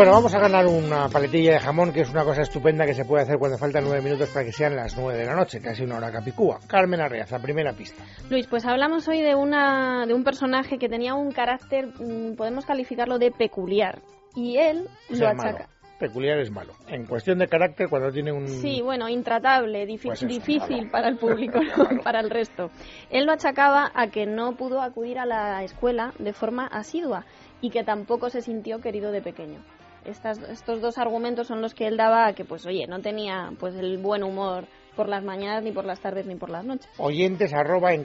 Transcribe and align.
Bueno, 0.00 0.12
vamos 0.12 0.32
a 0.34 0.38
ganar 0.38 0.66
una 0.66 1.10
paletilla 1.10 1.52
de 1.52 1.58
jamón, 1.58 1.92
que 1.92 2.00
es 2.00 2.08
una 2.08 2.24
cosa 2.24 2.40
estupenda 2.40 2.86
que 2.86 2.94
se 2.94 3.04
puede 3.04 3.24
hacer 3.24 3.36
cuando 3.38 3.58
faltan 3.58 3.84
nueve 3.84 4.00
minutos 4.00 4.30
para 4.30 4.46
que 4.46 4.50
sean 4.50 4.74
las 4.74 4.96
nueve 4.96 5.18
de 5.18 5.26
la 5.26 5.34
noche, 5.34 5.60
casi 5.60 5.82
una 5.82 5.98
hora 5.98 6.10
capicúa. 6.10 6.58
Carmen 6.66 7.02
Arreaza, 7.02 7.38
primera 7.38 7.74
pista. 7.74 8.02
Luis, 8.30 8.46
pues 8.46 8.64
hablamos 8.64 9.06
hoy 9.08 9.20
de, 9.20 9.34
una, 9.34 10.06
de 10.06 10.14
un 10.14 10.24
personaje 10.24 10.78
que 10.78 10.88
tenía 10.88 11.14
un 11.14 11.32
carácter, 11.32 11.88
mm, 12.00 12.34
podemos 12.34 12.64
calificarlo 12.64 13.18
de 13.18 13.30
peculiar, 13.30 14.00
y 14.34 14.56
él 14.56 14.88
lo 15.10 15.28
achaca. 15.28 15.68
Peculiar 16.00 16.38
es 16.40 16.50
malo. 16.50 16.72
En 16.88 17.04
cuestión 17.04 17.38
de 17.38 17.46
carácter, 17.46 17.88
cuando 17.88 18.10
tiene 18.10 18.32
un... 18.32 18.48
Sí, 18.48 18.80
bueno, 18.82 19.08
intratable, 19.08 19.86
pues 20.02 20.26
difícil 20.26 20.90
para 20.90 21.08
el 21.08 21.18
público, 21.18 21.60
no 21.76 22.00
para 22.02 22.20
el 22.20 22.30
resto. 22.30 22.70
Él 23.10 23.26
lo 23.26 23.32
achacaba 23.32 23.92
a 23.94 24.08
que 24.08 24.26
no 24.26 24.56
pudo 24.56 24.80
acudir 24.80 25.18
a 25.18 25.26
la 25.26 25.62
escuela 25.62 26.14
de 26.18 26.32
forma 26.32 26.66
asidua 26.66 27.26
y 27.60 27.70
que 27.70 27.84
tampoco 27.84 28.30
se 28.30 28.40
sintió 28.40 28.80
querido 28.80 29.12
de 29.12 29.20
pequeño 29.20 29.60
estos 30.04 30.80
dos 30.80 30.98
argumentos 30.98 31.46
son 31.46 31.60
los 31.60 31.74
que 31.74 31.86
él 31.86 31.96
daba 31.96 32.26
a 32.26 32.32
que, 32.32 32.44
pues, 32.44 32.66
oye, 32.66 32.86
no 32.86 33.00
tenía 33.00 33.52
pues 33.58 33.74
el 33.76 33.98
buen 33.98 34.22
humor 34.22 34.64
por 34.96 35.08
las 35.08 35.22
mañanas, 35.22 35.62
ni 35.62 35.72
por 35.72 35.84
las 35.84 36.00
tardes, 36.00 36.26
ni 36.26 36.34
por 36.34 36.50
las 36.50 36.64
noches. 36.64 36.90
Oyentes 36.98 37.52
arroba 37.54 37.92
en 37.92 38.02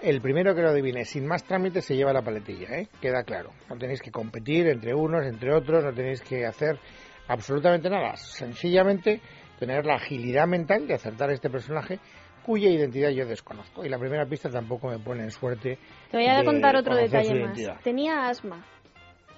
El 0.00 0.22
primero 0.22 0.54
que 0.54 0.62
lo 0.62 0.70
adivine 0.70 1.04
sin 1.04 1.26
más 1.26 1.44
trámites 1.44 1.84
se 1.84 1.94
lleva 1.94 2.10
la 2.10 2.22
paletilla, 2.22 2.68
¿eh? 2.78 2.88
Queda 3.02 3.22
claro. 3.22 3.50
No 3.68 3.76
tenéis 3.76 4.00
que 4.00 4.10
competir 4.10 4.66
entre 4.66 4.94
unos, 4.94 5.26
entre 5.26 5.54
otros, 5.54 5.84
no 5.84 5.92
tenéis 5.92 6.22
que 6.22 6.46
hacer 6.46 6.78
absolutamente 7.26 7.90
nada. 7.90 8.16
Sencillamente 8.16 9.20
tener 9.58 9.84
la 9.84 9.96
agilidad 9.96 10.46
mental 10.46 10.86
de 10.86 10.94
acertar 10.94 11.28
a 11.28 11.34
este 11.34 11.50
personaje 11.50 11.98
cuya 12.46 12.70
identidad 12.70 13.10
yo 13.10 13.26
desconozco. 13.26 13.84
Y 13.84 13.90
la 13.90 13.98
primera 13.98 14.24
pista 14.24 14.48
tampoco 14.48 14.88
me 14.88 14.98
pone 14.98 15.24
en 15.24 15.30
suerte. 15.30 15.78
Te 16.10 16.16
voy 16.16 16.26
a 16.26 16.42
contar 16.44 16.74
otro 16.74 16.96
detalle 16.96 17.34
más. 17.44 17.82
Tenía 17.82 18.26
asma 18.28 18.64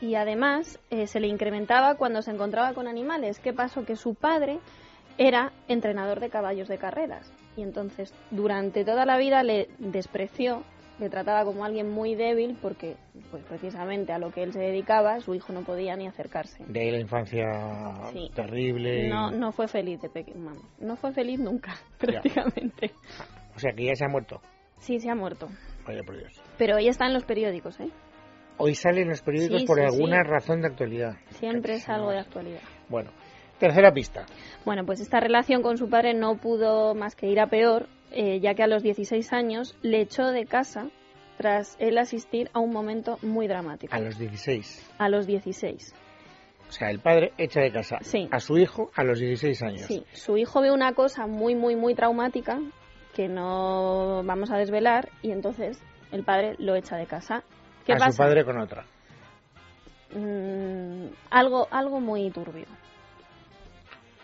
y 0.00 0.14
además 0.14 0.78
eh, 0.90 1.08
se 1.08 1.18
le 1.18 1.26
incrementaba 1.26 1.96
cuando 1.96 2.22
se 2.22 2.30
encontraba 2.30 2.72
con 2.72 2.86
animales. 2.86 3.40
¿Qué 3.40 3.52
pasó? 3.52 3.84
Que 3.84 3.96
su 3.96 4.14
padre 4.14 4.60
era 5.18 5.50
entrenador 5.66 6.20
de 6.20 6.30
caballos 6.30 6.68
de 6.68 6.78
carreras 6.78 7.32
y 7.56 7.62
entonces 7.62 8.14
durante 8.30 8.84
toda 8.84 9.04
la 9.04 9.18
vida 9.18 9.42
le 9.42 9.68
despreció, 9.78 10.62
le 10.98 11.08
trataba 11.08 11.44
como 11.44 11.64
alguien 11.64 11.90
muy 11.90 12.14
débil 12.14 12.58
porque 12.60 12.96
pues 13.30 13.42
precisamente 13.44 14.12
a 14.12 14.18
lo 14.18 14.30
que 14.30 14.42
él 14.42 14.52
se 14.52 14.60
dedicaba 14.60 15.20
su 15.20 15.34
hijo 15.34 15.52
no 15.52 15.62
podía 15.62 15.96
ni 15.96 16.06
acercarse. 16.06 16.62
De 16.66 16.80
ahí 16.80 16.90
la 16.90 17.00
infancia 17.00 17.46
terrible. 18.34 19.08
No, 19.08 19.30
no 19.30 19.52
fue 19.52 19.66
feliz 19.66 20.00
de 20.02 20.10
pequeño, 20.10 20.52
no 20.78 20.96
fue 20.96 21.12
feliz 21.12 21.40
nunca 21.40 21.74
prácticamente. 21.98 22.92
O 23.56 23.58
sea 23.58 23.72
que 23.72 23.86
ya 23.86 23.94
se 23.94 24.04
ha 24.04 24.08
muerto. 24.08 24.40
Sí, 24.78 24.98
se 25.00 25.10
ha 25.10 25.14
muerto. 25.14 25.48
Vaya 25.86 26.02
por 26.02 26.16
Dios. 26.16 26.40
Pero 26.58 26.78
ella 26.78 26.90
está 26.90 27.06
en 27.06 27.14
los 27.14 27.24
periódicos, 27.24 27.78
¿eh? 27.80 27.90
Hoy 28.58 28.74
sale 28.74 29.00
en 29.02 29.08
los 29.08 29.22
periódicos 29.22 29.64
por 29.64 29.80
alguna 29.80 30.22
razón 30.22 30.60
de 30.60 30.68
actualidad. 30.68 31.16
Siempre 31.30 31.74
es 31.74 31.88
algo 31.88 32.10
de 32.10 32.18
actualidad. 32.18 32.60
Bueno, 32.90 33.10
tercera 33.60 33.92
pista. 33.92 34.26
Bueno, 34.64 34.84
pues 34.84 35.00
esta 35.00 35.20
relación 35.20 35.62
con 35.62 35.78
su 35.78 35.88
padre 35.88 36.14
no 36.14 36.36
pudo 36.36 36.94
más 36.96 37.14
que 37.14 37.28
ir 37.28 37.38
a 37.38 37.46
peor, 37.46 37.86
eh, 38.10 38.40
ya 38.40 38.54
que 38.54 38.64
a 38.64 38.66
los 38.66 38.82
16 38.82 39.32
años 39.32 39.76
le 39.82 40.00
echó 40.00 40.32
de 40.32 40.46
casa 40.46 40.88
tras 41.36 41.76
él 41.78 41.96
asistir 41.98 42.50
a 42.52 42.58
un 42.58 42.72
momento 42.72 43.18
muy 43.22 43.46
dramático. 43.46 43.94
A 43.94 44.00
los 44.00 44.18
16. 44.18 44.90
A 44.98 45.08
los 45.08 45.26
16. 45.26 45.94
O 46.68 46.72
sea, 46.72 46.90
el 46.90 47.00
padre 47.00 47.32
echa 47.38 47.60
de 47.60 47.72
casa 47.72 47.98
a 48.30 48.40
su 48.40 48.58
hijo 48.58 48.90
a 48.94 49.04
los 49.04 49.18
16 49.18 49.62
años. 49.62 49.82
Sí, 49.82 50.04
su 50.12 50.36
hijo 50.36 50.60
ve 50.60 50.70
una 50.70 50.92
cosa 50.94 51.26
muy, 51.26 51.54
muy, 51.54 51.76
muy 51.76 51.94
traumática 51.94 52.60
que 53.14 53.28
no 53.28 54.22
vamos 54.24 54.50
a 54.50 54.56
desvelar 54.56 55.08
y 55.22 55.32
entonces 55.32 55.82
el 56.12 56.24
padre 56.24 56.54
lo 56.58 56.76
echa 56.76 56.96
de 56.96 57.06
casa 57.06 57.42
a 57.88 58.10
su 58.10 58.16
padre 58.16 58.44
con 58.44 58.58
otra. 58.58 58.84
Mm, 60.14 61.06
algo, 61.30 61.68
algo 61.70 62.00
muy 62.00 62.30
turbio. 62.30 62.66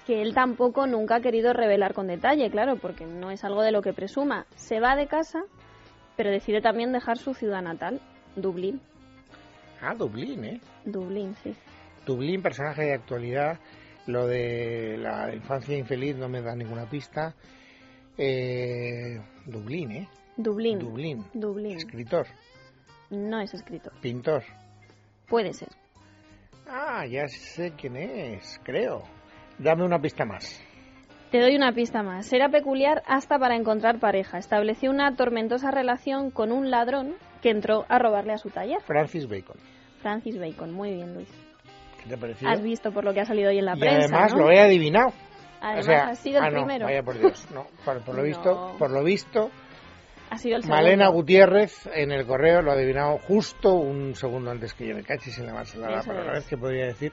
Que 0.06 0.22
él 0.22 0.34
tampoco 0.34 0.87
nunca 0.87 1.17
ha 1.17 1.21
querido 1.21 1.53
revelar 1.53 1.93
con 1.93 2.06
detalle, 2.06 2.50
claro, 2.50 2.77
porque 2.77 3.06
no 3.06 3.31
es 3.31 3.43
algo 3.44 3.62
de 3.62 3.72
lo 3.72 3.83
que 3.83 3.93
presuma. 3.93 4.47
Se 4.55 4.78
va 4.78 4.94
de 4.94 5.09
casa, 5.09 5.44
pero 6.17 6.31
decide 6.31 6.61
también 6.61 6.93
dejar 6.93 7.19
su 7.19 7.34
ciudad 7.34 7.61
natal, 7.61 8.00
Dublín. 8.37 8.81
Ah, 9.81 9.95
Dublín, 9.95 10.45
¿eh? 10.45 10.61
Dublín, 10.84 11.34
sí. 11.43 11.55
Dublín, 12.06 12.41
personaje 12.41 12.84
de 12.84 12.95
actualidad. 12.95 13.59
Lo 14.06 14.27
de 14.27 14.97
la 14.99 15.34
infancia 15.34 15.77
infeliz 15.77 16.16
no 16.16 16.28
me 16.28 16.41
da 16.41 16.55
ninguna 16.55 16.89
pista. 16.89 17.34
Eh, 18.16 19.21
Dublín, 19.45 19.91
¿eh? 19.91 20.09
Dublín. 20.37 20.78
Dublín. 20.78 21.25
Dublín. 21.34 21.77
Escritor. 21.78 22.27
No 23.11 23.41
es 23.41 23.53
escritor. 23.53 23.93
Pintor. 24.00 24.45
Puede 25.27 25.53
ser. 25.53 25.69
Ah, 26.69 27.05
ya 27.06 27.27
sé 27.27 27.72
quién 27.77 27.97
es, 27.97 28.61
creo. 28.62 29.03
Dame 29.59 29.84
una 29.84 29.99
pista 30.00 30.25
más. 30.25 30.62
Te 31.31 31.41
doy 31.41 31.56
una 31.56 31.72
pista 31.72 32.03
más. 32.03 32.33
Era 32.33 32.49
peculiar 32.49 33.03
hasta 33.06 33.39
para 33.39 33.56
encontrar 33.56 33.99
pareja. 33.99 34.39
Estableció 34.39 34.91
una 34.91 35.17
tormentosa 35.17 35.71
relación 35.71 36.31
con 36.31 36.53
un 36.53 36.71
ladrón 36.71 37.15
que 37.43 37.50
entró 37.50 37.84
a 37.89 37.99
robarle 37.99 38.33
a 38.33 38.39
su 38.39 38.50
taller. 38.50 38.81
Francis 38.83 39.28
Bacon. 39.28 39.56
Francis 40.03 40.39
Bacon, 40.39 40.72
muy 40.72 40.95
bien, 40.95 41.15
Luis. 41.15 41.28
¿Qué 42.03 42.11
te 42.11 42.16
pareció? 42.16 42.49
Has 42.49 42.62
visto 42.62 42.93
por 42.93 43.05
lo 43.05 43.12
que 43.12 43.21
ha 43.21 43.25
salido 43.25 43.50
hoy 43.50 43.59
en 43.59 43.65
la 43.65 43.77
y 43.77 43.81
prensa. 43.81 44.15
Además 44.15 44.34
lo 44.34 44.50
he 44.50 44.61
adivinado. 44.61 45.12
Además, 45.61 46.12
has 46.12 46.19
sido 46.19 46.39
el 46.39 46.45
ah, 46.45 46.50
primero. 46.50 46.87
Vaya 46.87 47.03
por 47.03 47.19
Dios. 47.19 47.49
No, 47.53 47.66
por, 47.84 48.15
lo 48.15 48.22
visto, 48.25 48.77
por 48.78 48.91
lo 48.91 49.03
visto, 49.03 49.50
ha 50.31 50.39
sido 50.39 50.56
el 50.56 50.66
Malena 50.66 51.09
Gutiérrez 51.09 51.89
en 51.95 52.11
el 52.11 52.27
correo 52.27 52.61
lo 52.61 52.72
ha 52.72 52.75
adivinado 52.75 53.19
justo 53.19 53.75
un 53.75 54.15
segundo 54.15 54.50
antes 54.50 54.75
que 54.75 54.89
yo. 54.89 54.95
Me 54.95 55.03
cachis 55.03 55.39
en 55.39 55.47
la 55.47 55.53
la 55.55 56.03
primera 56.03 56.33
vez 56.33 56.47
que 56.47 56.56
podría 56.56 56.87
decir. 56.87 57.12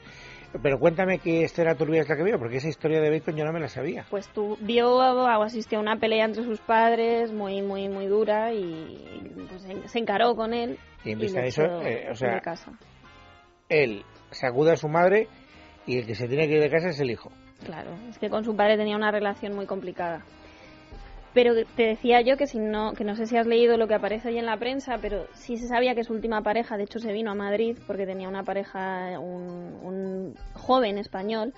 Pero 0.61 0.79
cuéntame 0.79 1.17
qué 1.17 1.41
historia 1.41 1.75
turbia 1.75 2.01
es 2.01 2.09
la 2.09 2.15
que 2.15 2.23
vio, 2.23 2.37
porque 2.37 2.57
esa 2.57 2.69
historia 2.69 3.01
de 3.01 3.09
Bacon 3.09 3.35
yo 3.35 3.43
no 3.43 3.51
me 3.51 3.59
la 3.59 3.67
sabía. 3.67 4.05
Pues 4.09 4.27
tú 4.29 4.57
vio 4.61 4.95
o 4.95 5.43
asistió 5.43 5.79
a 5.79 5.81
una 5.81 5.97
pelea 5.97 6.25
entre 6.25 6.43
sus 6.43 6.59
padres 6.59 7.31
muy, 7.31 7.61
muy, 7.61 7.89
muy 7.89 8.05
dura 8.05 8.53
y 8.53 9.35
pues, 9.49 9.91
se 9.91 9.99
encaró 9.99 10.35
con 10.35 10.53
él. 10.53 10.77
Y 11.03 11.13
en 11.13 11.19
vista 11.19 11.41
de 11.41 11.47
eso, 11.47 11.63
eh, 11.81 12.07
o 12.11 12.15
sea, 12.15 12.39
él 13.69 14.03
sacuda 14.29 14.73
a 14.73 14.77
su 14.77 14.87
madre 14.87 15.27
y 15.85 15.97
el 15.97 16.05
que 16.05 16.15
se 16.15 16.27
tiene 16.27 16.47
que 16.47 16.55
ir 16.55 16.61
de 16.61 16.69
casa 16.69 16.89
es 16.89 16.99
el 16.99 17.09
hijo. 17.09 17.31
Claro, 17.65 17.91
es 18.09 18.19
que 18.19 18.29
con 18.29 18.43
su 18.43 18.55
padre 18.55 18.77
tenía 18.77 18.95
una 18.95 19.11
relación 19.11 19.55
muy 19.55 19.65
complicada. 19.65 20.23
Pero 21.33 21.53
te 21.75 21.83
decía 21.83 22.21
yo 22.21 22.37
que 22.37 22.45
si 22.45 22.59
no, 22.59 22.93
que 22.93 23.03
no 23.03 23.15
sé 23.15 23.25
si 23.25 23.37
has 23.37 23.47
leído 23.47 23.75
lo 23.77 23.87
que 23.87 23.95
aparece 23.95 24.29
ahí 24.29 24.37
en 24.37 24.45
la 24.45 24.57
prensa, 24.57 24.99
pero 25.01 25.25
sí 25.33 25.57
se 25.57 25.67
sabía 25.67 25.95
que 25.95 26.03
su 26.03 26.13
última 26.13 26.41
pareja, 26.41 26.77
de 26.77 26.83
hecho 26.83 26.99
se 26.99 27.11
vino 27.11 27.31
a 27.31 27.35
Madrid 27.35 27.77
porque 27.87 28.05
tenía 28.05 28.29
una 28.29 28.43
pareja, 28.43 29.19
un, 29.19 30.35
joven 30.53 30.99
español, 30.99 31.53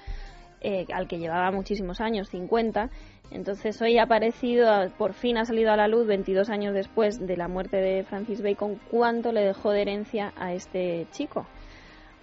eh, 0.62 0.86
al 0.94 1.08
que 1.08 1.20
llevaba 1.20 1.52
muchísimos 1.52 2.00
años, 2.00 2.30
50. 2.30 2.90
Entonces 3.32 3.82
hoy 3.82 3.98
ha 3.98 4.04
aparecido, 4.04 4.90
por 4.98 5.14
fin 5.14 5.38
ha 5.38 5.46
salido 5.46 5.72
a 5.72 5.78
la 5.78 5.88
luz, 5.88 6.08
22 6.08 6.50
años 6.50 6.74
después 6.74 7.26
de 7.26 7.36
la 7.36 7.50
muerte 7.50 7.78
de 7.78 8.04
Francis 8.04 8.42
Bacon, 8.42 8.80
cuánto 8.90 9.34
le 9.34 9.42
dejó 9.42 9.72
de 9.72 9.82
herencia 9.82 10.32
a 10.38 10.54
este 10.54 11.08
chico 11.12 11.46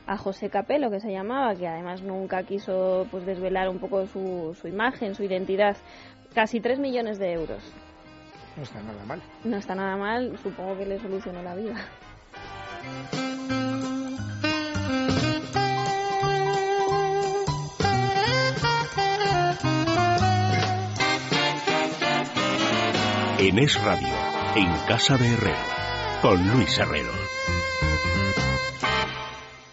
a 0.06 0.16
José 0.16 0.50
Capelo, 0.50 0.90
que 0.90 1.00
se 1.00 1.12
llamaba, 1.12 1.54
que 1.54 1.69
además 1.69 2.02
nunca 2.02 2.42
quiso 2.42 3.06
pues 3.10 3.24
desvelar 3.24 3.69
un 3.69 3.78
poco 3.78 4.06
su, 4.06 4.56
su 4.60 4.69
imagen, 4.69 5.14
su 5.14 5.22
identidad. 5.22 5.76
Casi 6.34 6.60
3 6.60 6.78
millones 6.78 7.19
de 7.19 7.32
euros. 7.32 7.62
No 8.56 8.62
está 8.62 8.81
nada 8.82 9.04
mal. 9.04 9.22
No 9.44 9.56
está 9.56 9.75
nada 9.75 9.97
mal, 9.97 10.38
supongo 10.43 10.76
que 10.78 10.87
le 10.87 10.98
solucionó 10.98 11.43
la 11.43 11.54
vida. 11.54 11.75
En 23.38 23.59
Es 23.59 23.82
Radio, 23.82 24.14
en 24.54 24.72
Casa 24.87 25.17
de 25.17 25.32
Herrero, 25.32 25.56
con 26.23 26.49
Luis 26.52 26.78
Herrero. 26.78 27.11